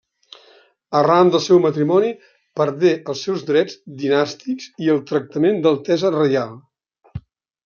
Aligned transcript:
Arran 0.99 1.29
del 1.35 1.43
seu 1.47 1.59
matrimoni 1.65 2.09
perdé 2.61 2.93
els 3.13 3.21
seus 3.27 3.43
drets 3.51 3.77
dinàstics 4.05 4.73
i 4.87 4.91
el 4.95 5.03
tractament 5.13 5.63
d'altesa 5.69 6.13
reial. 6.19 6.59